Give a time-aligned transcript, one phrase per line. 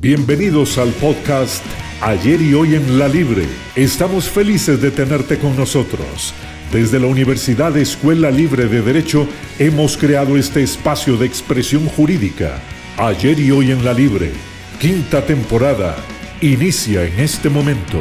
[0.00, 1.66] Bienvenidos al podcast
[2.00, 3.48] Ayer y hoy en la Libre.
[3.74, 6.32] Estamos felices de tenerte con nosotros.
[6.70, 9.26] Desde la Universidad Escuela Libre de Derecho
[9.58, 12.62] hemos creado este espacio de expresión jurídica.
[12.96, 14.30] Ayer y hoy en la Libre.
[14.80, 15.96] Quinta temporada.
[16.40, 17.98] Inicia en este momento.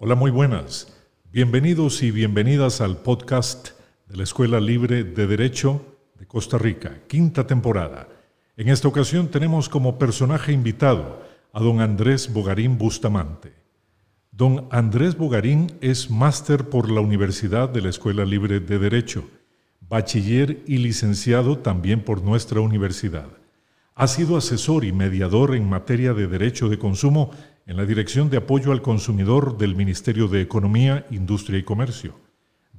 [0.00, 0.92] Hola, muy buenas.
[1.30, 5.84] Bienvenidos y bienvenidas al podcast de la Escuela Libre de Derecho
[6.18, 8.08] de Costa Rica, quinta temporada.
[8.58, 11.22] En esta ocasión tenemos como personaje invitado
[11.52, 13.52] a don Andrés Bogarín Bustamante.
[14.32, 19.28] Don Andrés Bogarín es máster por la Universidad de la Escuela Libre de Derecho,
[19.82, 23.28] bachiller y licenciado también por nuestra universidad.
[23.94, 27.32] Ha sido asesor y mediador en materia de derecho de consumo
[27.66, 32.25] en la Dirección de Apoyo al Consumidor del Ministerio de Economía, Industria y Comercio.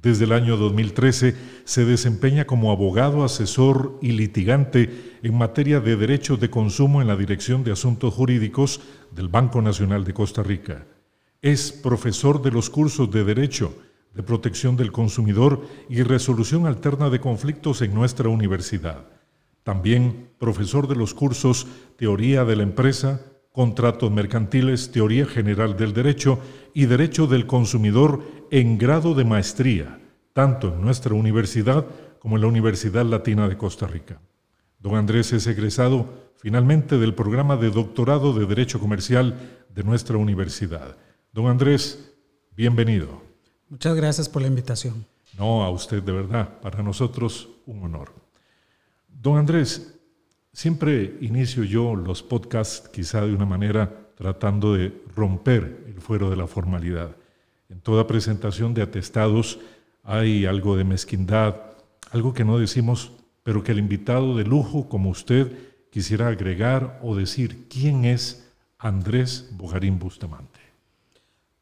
[0.00, 1.34] Desde el año 2013
[1.64, 7.16] se desempeña como abogado, asesor y litigante en materia de derecho de consumo en la
[7.16, 8.80] Dirección de Asuntos Jurídicos
[9.10, 10.86] del Banco Nacional de Costa Rica.
[11.42, 13.76] Es profesor de los cursos de Derecho,
[14.14, 19.04] de Protección del Consumidor y Resolución Alterna de Conflictos en nuestra universidad.
[19.64, 23.20] También profesor de los cursos Teoría de la Empresa,
[23.58, 26.38] Contratos Mercantiles, Teoría General del Derecho
[26.74, 29.98] y Derecho del Consumidor en grado de maestría,
[30.32, 31.84] tanto en nuestra universidad
[32.20, 34.20] como en la Universidad Latina de Costa Rica.
[34.78, 39.34] Don Andrés es egresado finalmente del programa de doctorado de Derecho Comercial
[39.74, 40.96] de nuestra universidad.
[41.32, 42.14] Don Andrés,
[42.54, 43.20] bienvenido.
[43.68, 45.04] Muchas gracias por la invitación.
[45.36, 48.12] No, a usted de verdad, para nosotros un honor.
[49.08, 49.97] Don Andrés,
[50.52, 56.36] siempre inicio yo los podcasts quizá de una manera tratando de romper el fuero de
[56.36, 57.16] la formalidad.
[57.68, 59.60] En toda presentación de atestados
[60.02, 61.54] hay algo de mezquindad,
[62.10, 65.52] algo que no decimos, pero que el invitado de lujo como usted
[65.90, 70.60] quisiera agregar o decir quién es Andrés Bogarín Bustamante.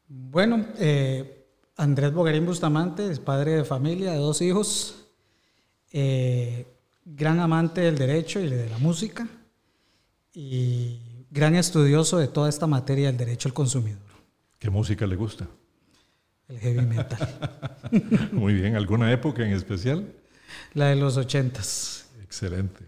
[0.07, 5.07] Bueno, eh, Andrés Bogarín Bustamante es padre de familia, de dos hijos,
[5.91, 6.65] eh,
[7.15, 9.27] gran amante del derecho y de la música
[10.33, 10.99] y
[11.31, 14.01] gran estudioso de toda esta materia del derecho al consumidor.
[14.59, 15.47] ¿Qué música le gusta?
[16.47, 17.19] el heavy metal.
[18.31, 20.13] Muy bien, ¿alguna época en especial?
[20.73, 22.09] La de los ochentas.
[22.23, 22.85] Excelente.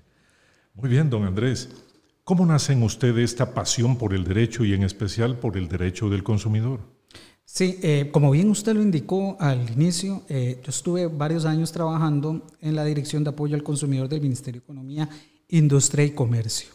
[0.74, 1.70] Muy bien, don Andrés.
[2.24, 6.10] ¿Cómo nace en usted esta pasión por el derecho y en especial por el derecho
[6.10, 6.80] del consumidor?
[7.52, 12.44] Sí, eh, como bien usted lo indicó al inicio, eh, yo estuve varios años trabajando
[12.62, 15.10] en la Dirección de Apoyo al Consumidor del Ministerio de Economía,
[15.48, 16.70] Industria y Comercio.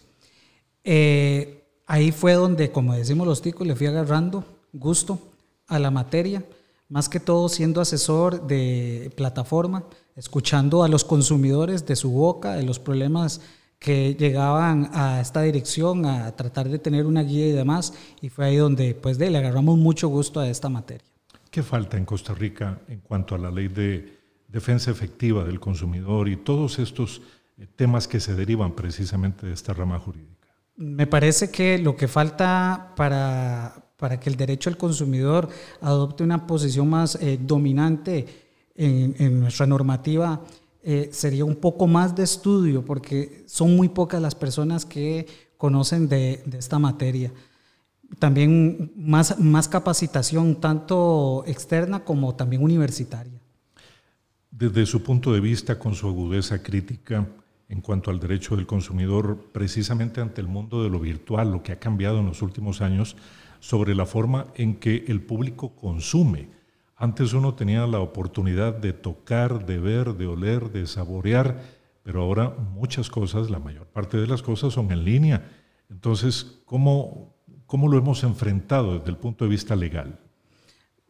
[0.83, 5.21] Eh, ahí fue donde, como decimos los ticos, le fui agarrando gusto
[5.69, 6.45] a la materia
[6.89, 9.85] más que todo siendo asesor de plataforma,
[10.17, 13.41] escuchando a los consumidores de su boca, de los problemas
[13.79, 18.47] que llegaban a esta dirección, a tratar de tener una guía y demás, y fue
[18.47, 21.07] ahí donde pues le agarramos mucho gusto a esta materia.
[21.51, 24.19] ¿Qué falta en Costa Rica en cuanto a la ley de
[24.49, 27.23] defensa efectiva del consumidor y todos estos
[27.59, 30.49] eh, temas que se derivan precisamente de esta rama jurídica?
[30.77, 35.49] Me parece que lo que falta para, para que el derecho al consumidor
[35.81, 38.27] adopte una posición más eh, dominante
[38.75, 40.41] en, nuestra normativa,
[40.87, 46.09] eh, sería un poco más de estudio, porque son muy pocas las personas que conocen
[46.09, 47.33] de, esta materia.
[48.19, 53.33] También más, más capacitación, tanto externa como también universitaria.
[54.51, 57.27] Desde su punto de vista, con su agudeza crítica
[57.71, 61.73] en cuanto al derecho del consumidor, precisamente ante el mundo de lo virtual, lo que
[61.73, 63.17] ha cambiado en los últimos años,
[63.59, 66.49] sobre la forma en que el público consume.
[67.05, 71.61] Antes uno tenía la oportunidad de tocar, de ver, de oler, de saborear,
[72.03, 75.47] pero ahora muchas cosas, la mayor parte de las cosas son en línea.
[75.91, 77.35] Entonces, ¿cómo,
[77.67, 80.19] cómo lo hemos enfrentado desde el punto de vista legal?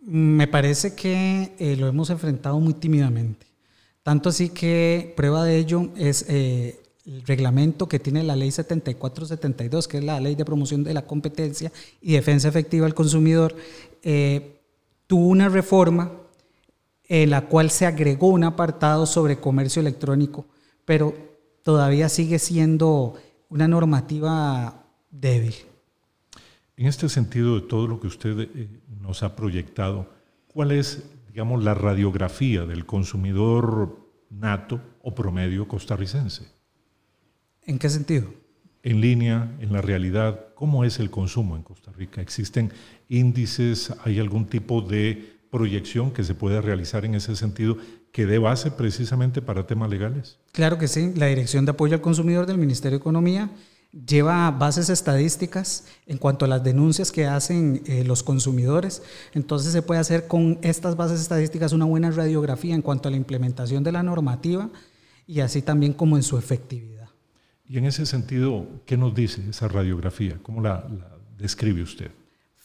[0.00, 3.47] Me parece que eh, lo hemos enfrentado muy tímidamente.
[4.03, 9.87] Tanto así que prueba de ello es eh, el reglamento que tiene la ley 7472,
[9.87, 11.70] que es la ley de promoción de la competencia
[12.02, 13.55] y defensa efectiva del consumidor,
[14.02, 14.53] eh,
[15.06, 16.12] tuvo una reforma
[17.06, 20.46] en la cual se agregó un apartado sobre comercio electrónico,
[20.84, 21.14] pero
[21.62, 23.14] todavía sigue siendo
[23.48, 25.54] una normativa débil.
[26.76, 28.68] En este sentido, de todo lo que usted eh,
[29.00, 30.08] nos ha proyectado,
[30.48, 33.98] ¿cuál es, digamos, la radiografía del consumidor
[34.30, 36.50] nato o promedio costarricense?
[37.62, 38.32] ¿En qué sentido?
[38.82, 42.20] En línea, en la realidad, ¿cómo es el consumo en Costa Rica?
[42.20, 42.72] ¿Existen
[43.08, 43.92] índices?
[44.04, 47.76] ¿Hay algún tipo de proyección que se pueda realizar en ese sentido
[48.12, 50.38] que dé base precisamente para temas legales?
[50.52, 51.12] Claro que sí.
[51.16, 53.50] La Dirección de Apoyo al Consumidor del Ministerio de Economía
[54.06, 59.02] lleva bases estadísticas en cuanto a las denuncias que hacen eh, los consumidores.
[59.32, 63.16] Entonces se puede hacer con estas bases estadísticas una buena radiografía en cuanto a la
[63.16, 64.70] implementación de la normativa
[65.26, 67.08] y así también como en su efectividad.
[67.66, 70.38] Y en ese sentido, ¿qué nos dice esa radiografía?
[70.42, 70.86] ¿Cómo la,
[71.38, 72.10] describe usted?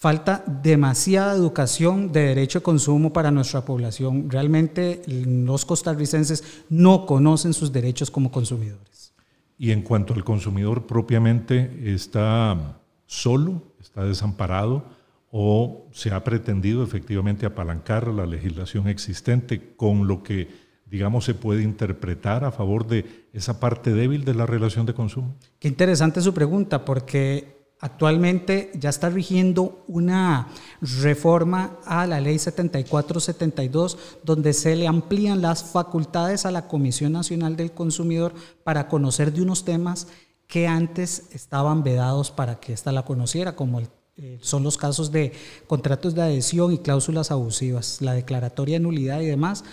[0.01, 4.29] Falta demasiada educación de derecho de consumo para nuestra población.
[4.29, 9.13] Realmente los costarricenses no conocen sus derechos como consumidores.
[9.57, 13.61] Y en cuanto al consumidor propiamente, ¿está solo?
[13.81, 14.85] ¿Está desamparado?
[15.31, 21.61] ¿O se ha pretendido efectivamente apalancar la legislación existente con lo que digamos, se puede
[21.61, 25.35] interpretar a favor de esa parte débil de la relación de consumo?
[25.59, 30.49] Qué interesante su pregunta, porque actualmente ya está rigiendo una
[30.81, 37.55] reforma a la ley 7472, donde se le amplían las facultades a la Comisión Nacional
[37.55, 38.33] del Consumidor
[38.63, 40.07] para conocer de unos temas
[40.47, 43.81] que antes estaban vedados para que ésta la conociera, como
[44.17, 45.31] eh, son los casos de
[45.67, 49.63] contratos de adhesión y cláusulas abusivas, la declaratoria de nulidad y demás.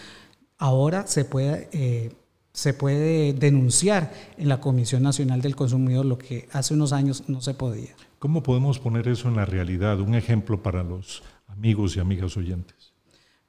[0.58, 2.12] Ahora se puede, eh,
[2.56, 7.42] se puede denunciar en la Comisión Nacional del Consumidor, lo que hace unos años no
[7.42, 7.90] se podía.
[8.18, 10.00] ¿Cómo podemos poner eso en la realidad?
[10.00, 12.94] Un ejemplo para los amigos y amigas oyentes.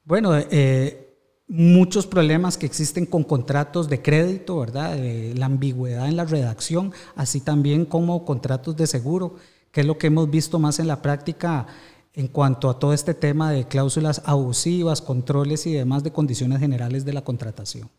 [0.04, 1.15] Bueno, eh,
[1.48, 5.00] muchos problemas que existen con contratos de crédito, ¿verdad?
[5.36, 9.38] la ambigüedad en la redacción, así también como contratos de seguro,
[9.71, 11.65] que es lo que hemos visto más en la práctica
[12.13, 17.06] en cuanto a todo este tema de cláusulas abusivas, controles y demás de condiciones generales
[17.06, 17.89] de la contratación.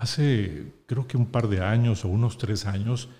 [0.00, 3.10] Hace creo que un par de años o unos tres años,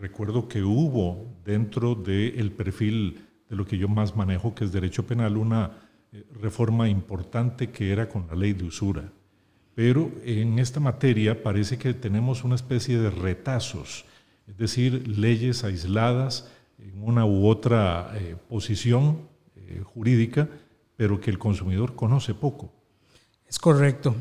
[0.00, 5.06] recuerdo que hubo dentro del perfil de lo que yo más manejo, que es derecho
[5.06, 5.78] penal, una
[6.12, 9.12] eh, reforma importante que era con la ley de usura.
[9.76, 14.04] Pero en esta materia parece que tenemos una especie de retazos,
[14.48, 16.50] es decir, leyes aisladas
[16.80, 19.20] en una u otra eh, posición
[19.54, 20.48] eh, jurídica,
[20.96, 22.72] pero que el consumidor conoce poco.
[23.46, 24.16] Es correcto.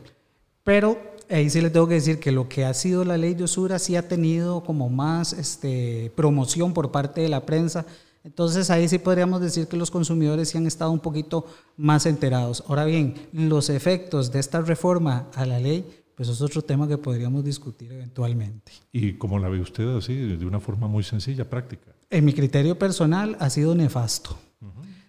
[0.63, 3.43] Pero ahí sí le tengo que decir que lo que ha sido la ley de
[3.43, 7.85] usura sí ha tenido como más este, promoción por parte de la prensa.
[8.23, 11.45] Entonces ahí sí podríamos decir que los consumidores sí han estado un poquito
[11.77, 12.63] más enterados.
[12.67, 15.85] Ahora bien, los efectos de esta reforma a la ley,
[16.15, 18.73] pues es otro tema que podríamos discutir eventualmente.
[18.91, 21.93] ¿Y cómo la ve usted así, de una forma muy sencilla, práctica?
[22.09, 24.37] En mi criterio personal ha sido nefasto.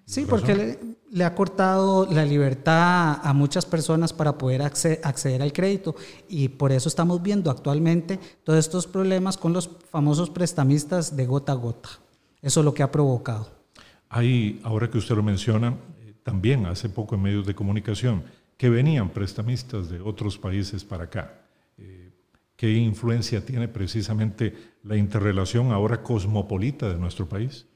[0.09, 0.79] Sí, porque
[1.11, 5.95] le, ha cortado la libertad a muchas personas para poder acceder, al crédito
[6.31, 11.53] y por eso estamos viendo actualmente todos estos problemas con los famosos prestamistas de gota
[11.53, 11.91] a gota.
[12.41, 13.51] Eso es lo que ha provocado.
[14.09, 18.23] Hay, ahora que usted lo menciona, eh, también hace poco en medios de comunicación,
[18.57, 21.35] que venían prestamistas de otros países para acá.
[21.77, 22.09] Eh,
[22.57, 27.67] ¿Qué influencia tiene precisamente la interrelación ahora cosmopolita de nuestro país?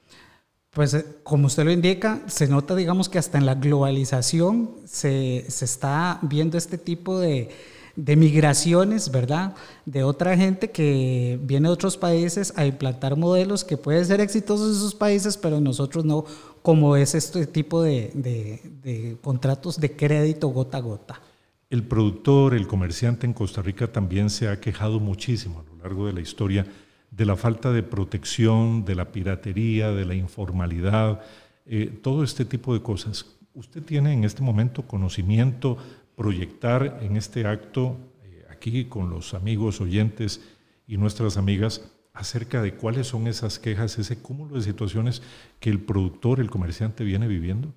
[0.73, 5.45] Pues eh, como usted lo indica, se nota, digamos, que hasta en la globalización se,
[5.49, 7.51] se está viendo este tipo de,
[7.95, 9.55] de, migraciones, ¿verdad?
[9.85, 14.71] De otra gente que viene de otros países a implantar modelos que pueden ser exitosos
[14.71, 16.25] en esos países, pero nosotros no,
[16.63, 21.21] como es este tipo de, de, de contratos de crédito gota a gota.
[21.69, 26.07] El productor, el comerciante en Costa Rica también se ha quejado muchísimo a lo largo
[26.07, 26.67] de la historia
[27.13, 31.21] de la falta de protección, de la piratería, de la informalidad,
[31.67, 33.27] eh, todo este tipo de cosas.
[33.55, 35.77] ¿Usted tiene en este momento conocimiento,
[36.17, 40.41] proyectar en este acto, eh, aquí con los amigos oyentes
[40.87, 45.23] y nuestras amigas, acerca de cuáles son esas quejas, ese cúmulo de situaciones
[45.61, 47.75] que el productor, el comerciante viene viviendo?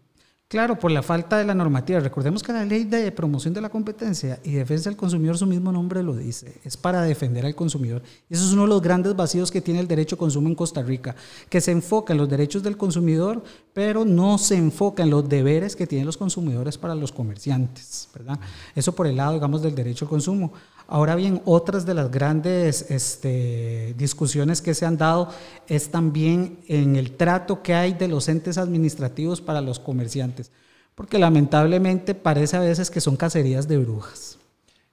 [0.56, 2.00] Claro, por la falta de la normativa.
[2.00, 5.70] Recordemos que la ley de promoción de la competencia y defensa del consumidor, su mismo
[5.70, 8.02] nombre lo dice, es para defender al consumidor.
[8.30, 10.56] Y eso es uno de los grandes vacíos que tiene el derecho de consumo en
[10.56, 11.14] Costa Rica,
[11.50, 13.44] que se enfoca en los derechos del consumidor,
[13.74, 18.40] pero no se enfoca en los deberes que tienen los consumidores para los comerciantes, ¿verdad?
[18.74, 20.54] Eso por el lado, digamos, del derecho al consumo.
[20.88, 25.30] Ahora bien, otras de las grandes este, discusiones que se han dado
[25.68, 30.52] es también en el trato que hay de los entes administrativos para los comerciantes,
[30.94, 34.38] porque lamentablemente parece a veces que son cacerías de brujas.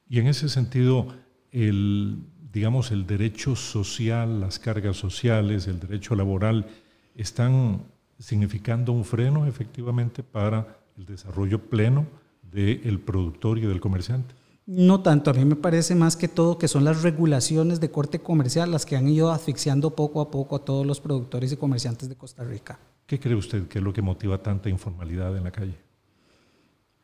[0.09, 1.09] Y en ese sentido,
[1.51, 2.19] el,
[2.53, 6.67] digamos, el derecho social, las cargas sociales, el derecho laboral,
[7.15, 7.83] están
[8.19, 12.07] significando un freno efectivamente para el desarrollo pleno
[12.51, 14.35] del productor y del comerciante.
[14.67, 18.21] No tanto, a mí me parece más que todo que son las regulaciones de corte
[18.21, 22.09] comercial las que han ido asfixiando poco a poco a todos los productores y comerciantes
[22.09, 22.79] de Costa Rica.
[23.07, 25.75] ¿Qué cree usted que es lo que motiva tanta informalidad en la calle?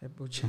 [0.00, 0.48] Eh, pucha,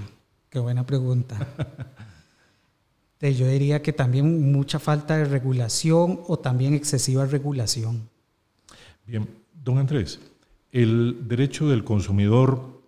[0.49, 1.35] qué buena pregunta.
[3.21, 8.07] Yo diría que también mucha falta de regulación o también excesiva regulación.
[9.05, 9.27] Bien,
[9.61, 10.19] don Andrés,
[10.71, 12.78] el derecho del consumidor,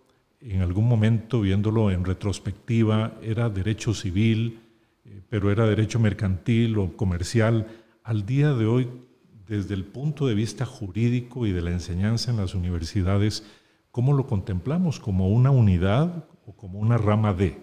[0.41, 4.59] en algún momento, viéndolo en retrospectiva, era derecho civil,
[5.05, 7.67] eh, pero era derecho mercantil o comercial.
[8.03, 8.89] Al día de hoy,
[9.47, 13.43] desde el punto de vista jurídico y de la enseñanza en las universidades,
[13.91, 14.99] ¿cómo lo contemplamos?
[14.99, 17.61] ¿Como una unidad o como una rama de?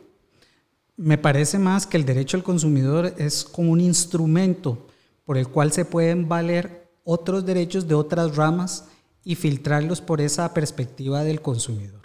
[0.97, 4.87] Me parece más que el derecho al consumidor es como un instrumento
[5.25, 8.88] por el cual se pueden valer otros derechos de otras ramas
[9.25, 11.97] y filtrarlos por esa perspectiva del consumidor.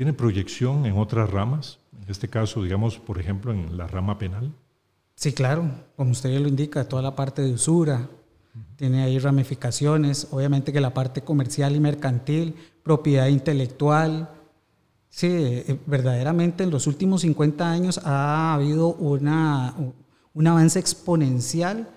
[0.00, 1.78] ¿Tiene proyección en otras ramas?
[1.92, 4.50] En este caso, digamos, por ejemplo, en la rama penal.
[5.14, 8.08] Sí, claro, como usted ya lo indica, toda la parte de usura,
[8.76, 14.30] tiene ahí ramificaciones, obviamente que la parte comercial y mercantil, propiedad intelectual.
[15.10, 19.74] Sí, eh, verdaderamente en los últimos 50 años ha habido una,
[20.32, 21.90] un avance exponencial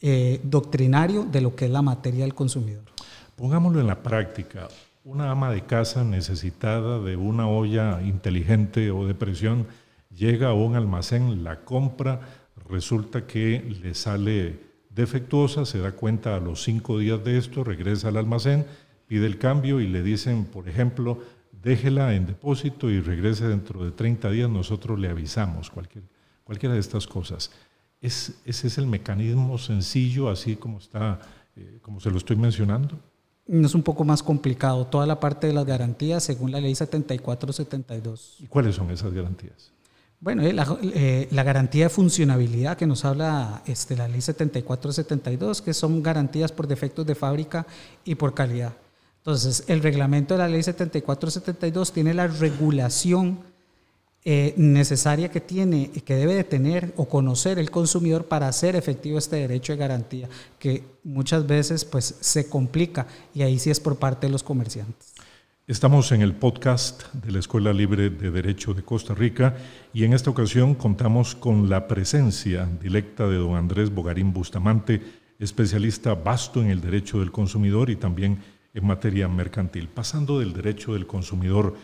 [0.00, 2.82] eh, doctrinario de lo que es la materia del consumidor.
[3.36, 4.66] Pongámoslo en la práctica.
[5.08, 9.66] Una ama de casa necesitada de una olla inteligente o de presión
[10.14, 12.20] llega a un almacén, la compra,
[12.68, 14.60] resulta que le sale
[14.90, 18.66] defectuosa, se da cuenta a los cinco días de esto, regresa al almacén,
[19.06, 21.22] pide el cambio y le dicen, por ejemplo,
[21.52, 26.04] déjela en depósito y regrese dentro de 30 días, nosotros le avisamos, cualquier,
[26.44, 27.50] cualquiera de estas cosas.
[28.02, 31.18] Es, ese es el mecanismo sencillo, así como, está,
[31.56, 33.00] eh, como se lo estoy mencionando.
[33.48, 38.36] Es un poco más complicado, toda la parte de las garantías según la ley 7472.
[38.40, 39.72] ¿Y cuáles son esas garantías?
[40.20, 40.54] Bueno, eh,
[40.94, 46.50] eh, la, garantía de funcionabilidad que nos habla este, la ley 7472, que son garantías
[46.50, 47.66] por defectos de fábrica
[48.04, 48.74] y por calidad.
[49.18, 53.38] Entonces, el reglamento de la ley 7472 tiene la regulación
[54.24, 58.76] eh, necesaria que tiene y que debe de tener o conocer el consumidor para hacer
[58.76, 63.80] efectivo este derecho de garantía, que muchas veces pues, se complica y ahí sí es
[63.80, 65.14] por parte de los comerciantes.
[65.68, 69.54] Estamos en el podcast de la Escuela Libre de Derecho de Costa Rica
[69.92, 75.02] y en esta ocasión contamos con la presencia directa de don Andrés Bogarín Bustamante,
[75.38, 79.88] especialista vasto en el derecho del consumidor y también en materia mercantil.
[79.88, 81.76] Pasando del derecho del consumidor,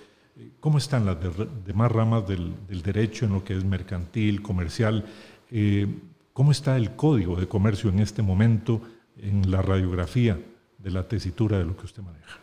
[0.61, 1.17] ¿cómo están las
[1.65, 5.05] demás ramas del, derecho en lo que es mercantil, comercial?
[5.51, 5.87] Eh,
[6.33, 8.81] ¿Cómo está el código de comercio en este momento
[9.19, 10.39] en la radiografía
[10.79, 12.41] de la tesitura de lo que usted maneja?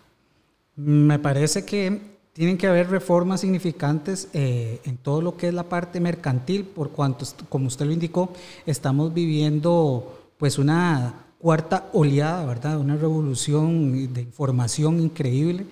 [0.76, 5.68] Me parece que tienen que haber reformas significantes eh, en todo lo que es la
[5.68, 8.32] parte mercantil, por cuanto, como usted lo indicó,
[8.66, 12.80] estamos viviendo pues una cuarta oleada, ¿verdad?
[12.80, 15.66] Una revolución de información increíble,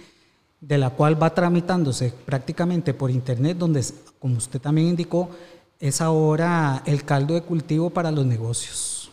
[0.61, 3.83] de la cual va tramitándose prácticamente por Internet, donde,
[4.19, 5.29] como usted también indicó,
[5.79, 9.11] es ahora el caldo de cultivo para los negocios.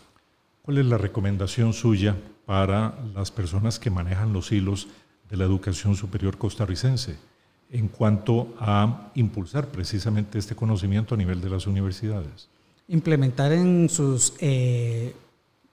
[0.62, 4.88] ¿Cuál es la recomendación suya para las personas que manejan los hilos
[5.30, 7.16] de la educación superior costarricense
[7.70, 12.48] en cuanto a impulsar precisamente este conocimiento a nivel de las universidades?
[12.88, 15.14] Implementar en sus, eh,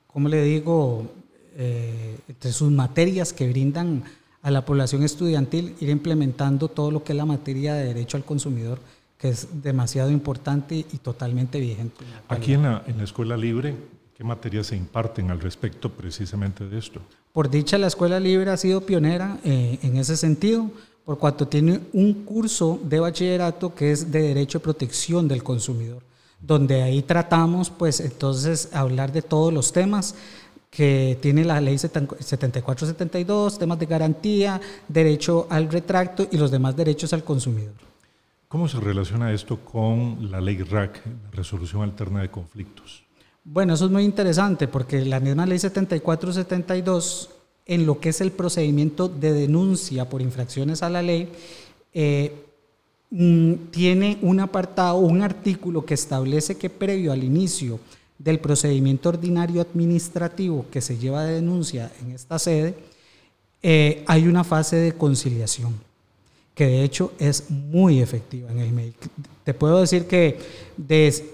[0.07, 1.11] ¿cómo le digo?,
[1.55, 4.03] eh, entre sus materias que brindan
[4.43, 8.25] a la población estudiantil, ir implementando todo lo que es la materia de derecho al
[8.25, 8.77] consumidor,
[9.17, 12.03] que es demasiado importante y totalmente vigente.
[12.27, 13.73] Aquí en la, en la Escuela Libre,
[14.17, 16.99] ¿qué materias se imparten al respecto precisamente de esto?
[17.31, 20.69] Por dicha, la Escuela Libre ha sido pionera eh, en ese sentido,
[21.05, 26.03] por cuanto tiene un curso de bachillerato que es de Derecho de Protección del Consumidor,
[26.41, 30.15] donde ahí tratamos, pues, entonces, hablar de todos los temas
[30.75, 37.13] que tiene la ley 7472, temas de garantía, derecho al retracto y los demás derechos
[37.13, 37.75] al consumidor.
[38.47, 43.03] ¿Cómo se relaciona esto con la ley RAC, la resolución alterna de conflictos?
[43.43, 47.29] Bueno, eso es muy interesante porque la misma ley 7472,
[47.67, 51.29] en lo que es el procedimiento de denuncia por infracciones a la ley,
[51.93, 52.33] eh,
[53.11, 57.79] mm, tiene un apartado, un artículo que establece que previo al inicio
[58.23, 62.75] del procedimiento ordinario administrativo que se lleva de denuncia en esta sede,
[63.61, 65.73] eh, hay una fase de conciliación
[66.55, 68.93] que de hecho es muy efectiva en el.
[69.43, 70.39] Te puedo decir que
[70.77, 71.33] desde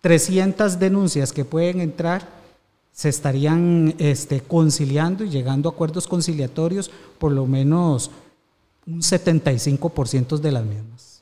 [0.00, 2.28] 300 denuncias que pueden entrar
[2.92, 8.10] se estarían este, conciliando y llegando a acuerdos conciliatorios por lo menos
[8.86, 11.15] un 75% de las mismas.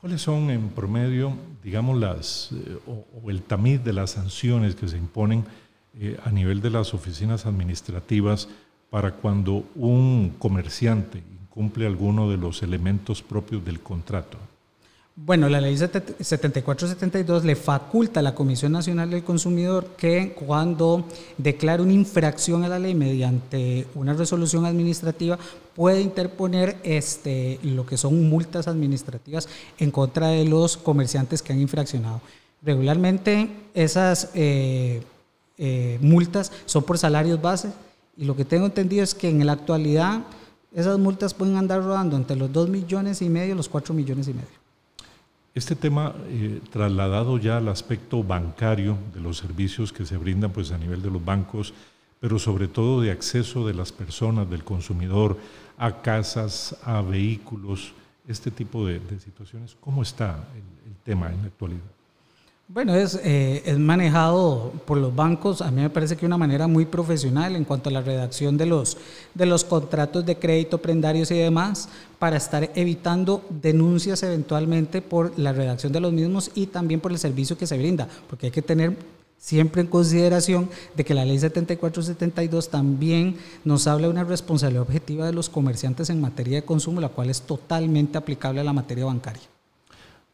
[0.00, 4.96] ¿Cuáles son en promedio, digamos, las, eh, o, el tamiz de las sanciones que se
[4.96, 5.44] imponen
[5.94, 8.48] eh, a nivel de las oficinas administrativas
[8.88, 14.38] para cuando un comerciante incumple alguno de los elementos propios del contrato?
[15.22, 21.04] Bueno, la ley 7472 le faculta a la Comisión Nacional del Consumidor que cuando
[21.36, 25.38] declara una infracción a la ley mediante una resolución administrativa
[25.76, 29.46] puede interponer este, lo que son multas administrativas
[29.78, 32.22] en contra de los comerciantes que han infraccionado.
[32.62, 35.02] Regularmente esas eh,
[35.58, 37.70] eh, multas son por salarios base
[38.16, 40.22] y lo que tengo entendido es que en la actualidad
[40.74, 44.26] esas multas pueden andar rodando entre los 2 millones y medio y los 4 millones
[44.26, 44.59] y medio.
[45.52, 50.70] Este tema eh, trasladado ya al aspecto bancario de los servicios que se brindan pues,
[50.70, 51.74] a nivel de los bancos,
[52.20, 55.38] pero sobre todo de acceso de las personas, del consumidor,
[55.76, 57.92] a casas, a vehículos,
[58.28, 61.99] este tipo de, situaciones, ¿cómo está el tema en la actualidad?
[62.72, 66.38] Bueno, es, eh, es, manejado por los bancos, a mí me parece que de una
[66.38, 68.96] manera muy profesional en cuanto a la redacción de los,
[69.34, 71.88] de los contratos de crédito, prendarios y demás,
[72.20, 77.18] para estar evitando denuncias eventualmente por la redacción de los mismos y también por el
[77.18, 78.96] servicio que se brinda, porque hay que tener
[79.36, 85.26] siempre en consideración de que la ley 7472 también nos habla de una responsabilidad objetiva
[85.26, 89.06] de los comerciantes en materia de consumo, la cual es totalmente aplicable a la materia
[89.06, 89.42] bancaria.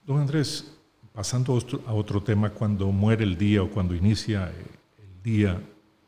[0.07, 0.76] Don Andrés,
[1.17, 4.67] Pasando a otro tema, cuando muere el día o cuando inicia eh,
[4.99, 5.59] el día,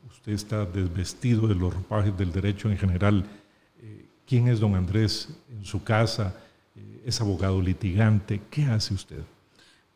[0.07, 3.25] usted está desvestido de los ropajes del derecho en general.
[3.81, 6.35] Eh, ¿Quién es don Andrés en su casa?
[6.75, 8.39] Eh, ¿Es abogado litigante?
[8.51, 9.21] ¿Qué hace usted?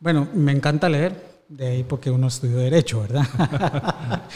[0.00, 3.24] Bueno, me encanta leer, de ahí porque uno estudió derecho, ¿verdad?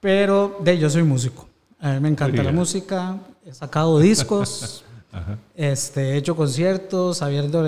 [0.00, 1.46] Pero de yo soy músico.
[1.78, 4.82] A mí me encanta la música, he sacado discos,
[5.54, 7.64] este, he hecho conciertos, abierto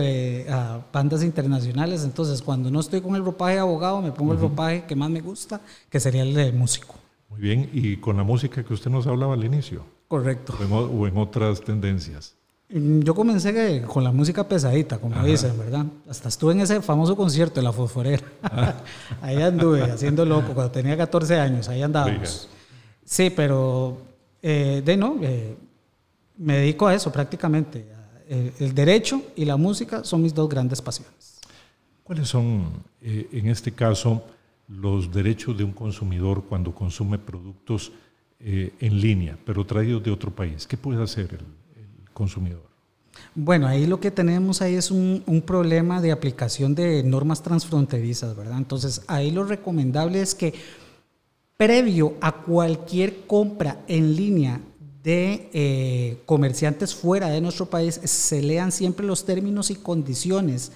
[0.51, 2.05] a bandas internacionales.
[2.05, 5.11] Entonces, cuando no estoy con el ropaje de abogado, me pongo el ropaje que más
[5.11, 6.95] me gusta, que sería el de músico.
[7.31, 9.85] Muy bien, y con la música que usted nos hablaba al inicio.
[10.07, 10.55] Correcto.
[10.71, 12.35] O en, otras tendencias.
[12.69, 15.87] Mm, yo comencé con la música pesadita, como dicen, ¿verdad?
[16.09, 18.23] Hasta estuve en ese famoso concierto de la fosforera.
[18.43, 18.75] Ah.
[19.23, 22.49] ahí anduve haciendo loco cuando tenía 14 años, ahí andábamos.
[23.07, 23.97] Sí, pero
[24.43, 25.57] eh, de no, eh,
[26.37, 27.87] me dedico a eso prácticamente.
[28.29, 31.41] El, derecho y la música son mis dos grandes pasiones.
[32.03, 34.25] ¿Cuáles son, eh, en este caso,
[34.69, 37.93] los derechos de un consumidor cuando consume productos
[38.41, 40.67] eh, en línea, pero traídos de otro país?
[40.67, 41.47] ¿Qué puede hacer el,
[42.13, 42.63] consumidor?
[43.35, 48.37] Bueno, ahí lo que tenemos ahí es un, un, problema de aplicación de normas transfronterizas,
[48.37, 48.59] ¿verdad?
[48.59, 50.55] Entonces, ahí lo recomendable es que
[51.57, 54.61] previo a cualquier compra en línea
[55.03, 60.73] de eh, comerciantes fuera de nuestro país se lean siempre los términos y condiciones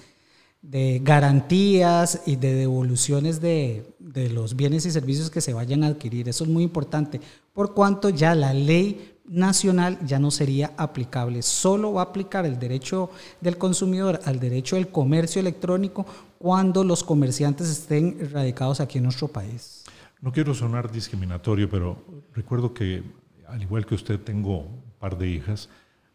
[0.61, 5.87] de garantías y de devoluciones de, de, los bienes y servicios que se vayan a
[5.87, 6.27] adquirir.
[6.27, 7.21] Eso es muy importante,
[7.53, 11.41] por cuanto ya la ley nacional ya no sería aplicable.
[11.41, 13.09] Solo va a aplicar el derecho
[13.39, 16.05] del consumidor al derecho del comercio electrónico
[16.37, 19.83] cuando los comerciantes estén radicados aquí en nuestro país.
[20.21, 21.97] No quiero sonar discriminatorio, pero
[22.33, 23.03] recuerdo que
[23.47, 25.69] al igual que usted, tengo un par de hijas.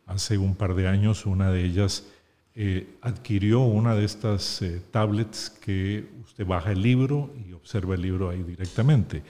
[0.07, 2.07] Hace un par de años una de ellas
[2.55, 8.03] eh, adquirió una de estas eh, tablets que usted baja el libro y observa el
[8.03, 9.23] libro ahí directamente.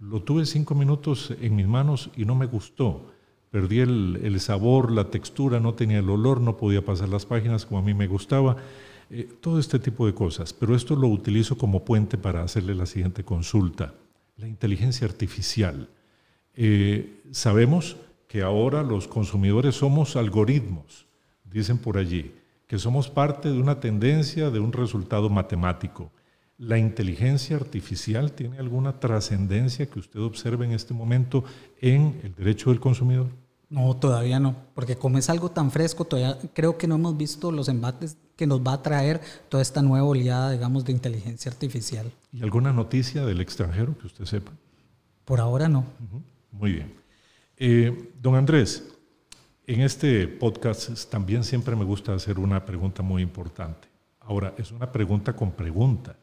[0.00, 3.12] Lo tuve cinco minutos en mis manos y no me gustó.
[3.50, 7.78] Perdí el, sabor, la textura, no tenía el olor, no podía pasar las páginas como
[7.78, 8.56] a mí me gustaba.
[9.10, 10.52] Eh, todo este tipo de cosas.
[10.52, 13.94] Pero esto lo utilizo como puente para hacerle la siguiente consulta.
[14.36, 15.88] La inteligencia artificial.
[16.56, 17.96] Eh, sabemos
[18.28, 21.06] que ahora los consumidores somos algoritmos,
[21.44, 22.34] dicen por allí,
[22.66, 26.10] que somos parte de una tendencia, de un resultado matemático.
[26.58, 31.44] ¿La inteligencia artificial tiene alguna trascendencia que usted observe en este momento
[31.80, 33.28] en el derecho del consumidor?
[33.70, 37.50] No, todavía no, porque como es algo tan fresco, todavía creo que no hemos visto
[37.50, 42.10] los embates que nos va a traer toda esta nueva oleada, digamos, de inteligencia artificial.
[42.32, 44.52] ¿Y alguna noticia del extranjero que usted sepa?
[45.24, 45.84] Por ahora no.
[46.58, 46.94] Muy bien.
[47.56, 48.84] Eh, don Andrés,
[49.66, 53.88] en este podcast también siempre me gusta hacer una pregunta muy importante.
[54.20, 56.16] Ahora, es una pregunta con pregunta.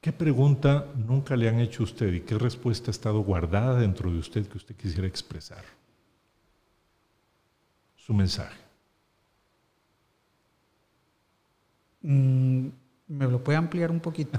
[0.00, 4.10] ¿Qué pregunta nunca le han hecho a usted y qué respuesta ha estado guardada dentro
[4.10, 5.64] de usted que usted quisiera expresar?
[7.96, 8.60] Su mensaje.
[12.02, 12.68] Mm,
[13.06, 14.38] ¿Me lo puede ampliar un poquito?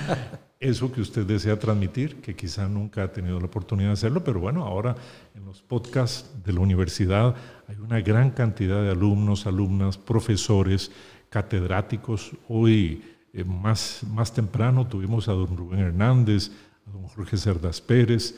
[0.60, 4.40] eso que usted desea transmitir, que quizá nunca ha tenido la oportunidad de hacerlo, pero
[4.40, 4.94] bueno, ahora
[5.34, 7.34] en los podcasts de la universidad
[7.68, 10.92] hay una gran cantidad de alumnos, alumnas, profesores,
[11.28, 12.32] catedráticos.
[12.48, 16.52] Hoy, eh, más, más temprano, tuvimos a don Rubén Hernández,
[16.86, 18.34] a don Jorge Cerdas Pérez.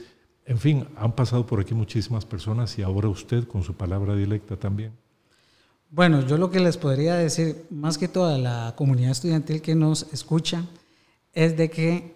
[0.46, 4.56] En fin, han pasado por aquí muchísimas personas y ahora usted con su palabra directa
[4.56, 4.92] también.
[5.90, 10.12] Bueno, yo lo que les podría decir, más que toda la comunidad estudiantil que nos
[10.12, 10.64] escucha,
[11.32, 12.14] es de que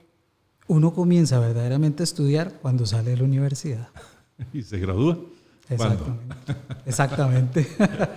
[0.67, 3.89] uno comienza verdaderamente a estudiar cuando sale de la universidad.
[4.53, 5.19] ¿Y se gradúa?
[5.71, 6.55] Exactamente.
[6.85, 7.67] Exactamente.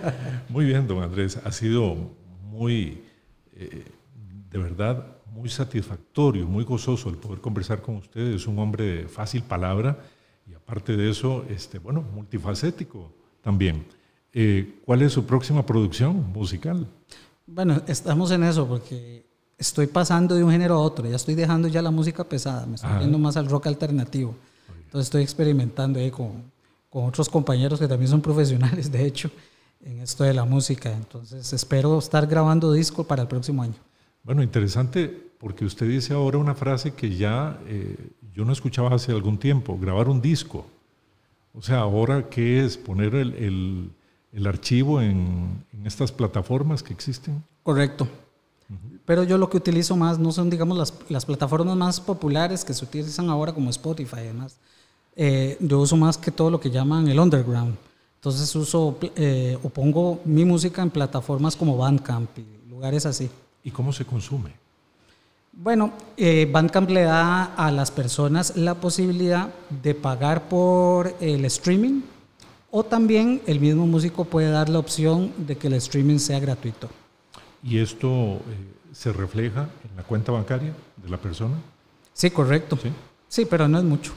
[0.50, 1.38] muy bien, don Andrés.
[1.42, 1.96] Ha sido
[2.42, 3.02] muy,
[3.54, 3.84] eh,
[4.50, 8.34] de verdad, muy satisfactorio, muy gozoso el poder conversar con usted.
[8.34, 9.98] Es un hombre de fácil palabra
[10.46, 13.86] y aparte de eso, este, bueno, multifacético también.
[14.38, 16.86] Eh, ¿Cuál es su próxima producción musical?
[17.46, 19.24] Bueno, estamos en eso porque
[19.56, 21.08] estoy pasando de un género a otro.
[21.08, 24.34] Ya estoy dejando ya la música pesada, me estoy yendo más al rock alternativo.
[24.68, 26.52] Entonces estoy experimentando ahí con,
[26.90, 29.30] con otros compañeros que también son profesionales, de hecho,
[29.82, 30.92] en esto de la música.
[30.92, 33.80] Entonces espero estar grabando disco para el próximo año.
[34.22, 37.96] Bueno, interesante porque usted dice ahora una frase que ya eh,
[38.34, 40.66] yo no escuchaba hace algún tiempo, grabar un disco.
[41.54, 43.90] O sea, ahora qué es poner el el
[44.44, 47.44] archivo en, estas plataformas que existen.
[47.62, 48.08] Correcto.
[49.04, 52.74] Pero yo lo que utilizo más no son, digamos, las, las, plataformas más populares que
[52.74, 54.56] se utilizan ahora como Spotify y demás.
[55.14, 57.76] Eh, yo uso más que todo lo que llaman el underground.
[58.16, 63.30] Entonces uso eh, o pongo mi música en plataformas como Bandcamp y lugares así.
[63.62, 64.50] ¿Y cómo se consume?
[65.52, 69.48] Bueno, eh, Bandcamp le da a las personas la posibilidad
[69.82, 72.02] de pagar por el streaming
[72.70, 76.88] o también el mismo músico puede dar la opción de que el streaming sea gratuito.
[77.62, 78.40] ¿Y esto eh,
[78.92, 81.56] se refleja en la cuenta bancaria de la persona?
[82.12, 82.78] Sí, correcto.
[83.28, 84.12] Sí, pero no es mucho.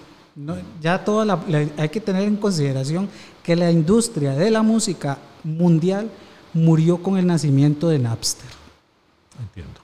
[0.81, 1.39] ya toda la,
[1.77, 3.09] hay que tener en consideración
[3.43, 6.09] que la industria de la música mundial
[6.53, 8.49] murió con el nacimiento de Napster.
[9.39, 9.79] Entiendo.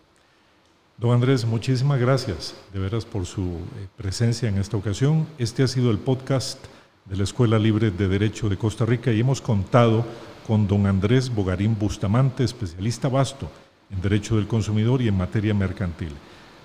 [0.98, 5.28] Don Andrés, muchísimas gracias de veras por su eh, presencia en esta ocasión.
[5.38, 6.58] Este ha sido el podcast
[7.06, 10.06] de la Escuela Libre de Derecho de Costa Rica y hemos contado
[10.48, 13.50] con don Andrés Bogarín Bustamante, especialista vasto
[13.92, 16.12] en Derecho del Consumidor y en materia mercantil.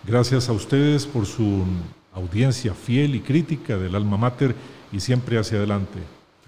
[0.04, 1.64] Gracias a ustedes por su
[2.14, 4.54] audiencia fiel y crítica del alma mater
[4.92, 5.98] y siempre hacia adelante.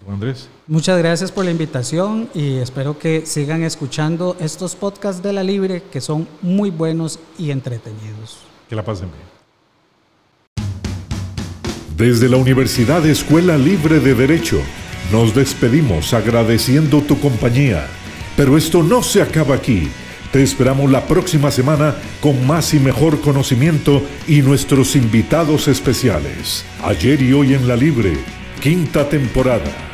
[0.05, 0.48] Don Andrés.
[0.66, 5.83] Muchas gracias por la invitación y espero que sigan escuchando estos podcasts de la Libre
[5.92, 8.38] que son muy buenos y entretenidos.
[8.68, 9.41] Que la pasen bien.
[12.02, 14.60] Desde la Universidad Escuela Libre de Derecho,
[15.12, 17.86] nos despedimos agradeciendo tu compañía.
[18.36, 19.88] Pero esto no se acaba aquí.
[20.32, 26.64] Te esperamos la próxima semana con más y mejor conocimiento y nuestros invitados especiales.
[26.82, 28.14] Ayer y hoy en la Libre,
[28.60, 29.91] quinta temporada.